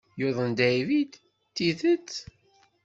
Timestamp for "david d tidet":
0.61-2.11